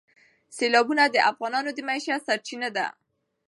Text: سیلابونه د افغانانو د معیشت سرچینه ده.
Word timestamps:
سیلابونه 0.57 1.03
د 1.09 1.15
افغانانو 1.31 1.69
د 1.73 1.79
معیشت 1.87 2.21
سرچینه 2.27 2.69
ده. 2.77 2.85